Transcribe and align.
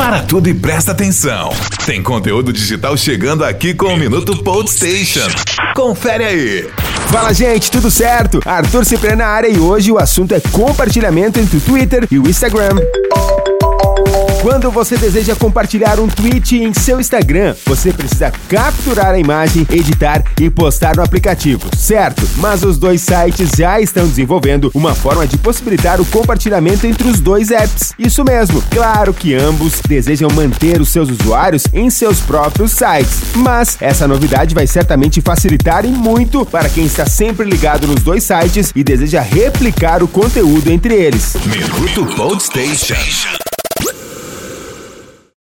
Para 0.00 0.22
tudo 0.22 0.48
e 0.48 0.54
presta 0.54 0.92
atenção. 0.92 1.50
Tem 1.84 2.02
conteúdo 2.02 2.54
digital 2.54 2.96
chegando 2.96 3.44
aqui 3.44 3.74
com 3.74 3.88
o 3.88 3.98
Minuto 3.98 4.32
Station. 4.66 5.28
Confere 5.76 6.24
aí. 6.24 6.70
Fala, 7.10 7.34
gente, 7.34 7.70
tudo 7.70 7.90
certo? 7.90 8.40
Arthur 8.46 8.86
Cipriano 8.86 9.18
na 9.18 9.26
área 9.26 9.48
e 9.48 9.58
hoje 9.58 9.92
o 9.92 9.98
assunto 9.98 10.34
é 10.34 10.40
compartilhamento 10.40 11.38
entre 11.38 11.58
o 11.58 11.60
Twitter 11.60 12.08
e 12.10 12.18
o 12.18 12.26
Instagram. 12.26 12.76
Quando 14.50 14.68
você 14.68 14.96
deseja 14.96 15.36
compartilhar 15.36 16.00
um 16.00 16.08
tweet 16.08 16.56
em 16.56 16.74
seu 16.74 16.98
Instagram, 16.98 17.54
você 17.64 17.92
precisa 17.92 18.32
capturar 18.48 19.14
a 19.14 19.18
imagem, 19.18 19.64
editar 19.70 20.24
e 20.40 20.50
postar 20.50 20.96
no 20.96 21.04
aplicativo, 21.04 21.70
certo? 21.76 22.28
Mas 22.38 22.64
os 22.64 22.76
dois 22.76 23.00
sites 23.00 23.50
já 23.56 23.80
estão 23.80 24.08
desenvolvendo 24.08 24.68
uma 24.74 24.92
forma 24.92 25.24
de 25.24 25.38
possibilitar 25.38 26.00
o 26.00 26.04
compartilhamento 26.04 26.84
entre 26.84 27.06
os 27.06 27.20
dois 27.20 27.52
apps. 27.52 27.94
Isso 27.96 28.24
mesmo, 28.24 28.60
claro 28.72 29.14
que 29.14 29.36
ambos 29.36 29.80
desejam 29.86 30.28
manter 30.34 30.80
os 30.80 30.88
seus 30.88 31.08
usuários 31.10 31.62
em 31.72 31.88
seus 31.88 32.18
próprios 32.18 32.72
sites, 32.72 33.20
mas 33.36 33.76
essa 33.80 34.08
novidade 34.08 34.52
vai 34.52 34.66
certamente 34.66 35.20
facilitar 35.20 35.84
e 35.84 35.88
muito 35.90 36.44
para 36.44 36.68
quem 36.68 36.86
está 36.86 37.06
sempre 37.06 37.48
ligado 37.48 37.86
nos 37.86 38.02
dois 38.02 38.24
sites 38.24 38.72
e 38.74 38.82
deseja 38.82 39.20
replicar 39.20 40.02
o 40.02 40.08
conteúdo 40.08 40.72
entre 40.72 40.94
eles. 40.94 41.36
Minuto 41.46 42.40
Station. 42.40 43.49